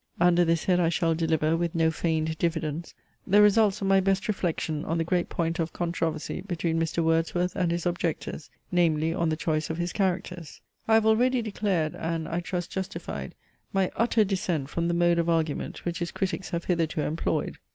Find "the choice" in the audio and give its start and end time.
9.29-9.69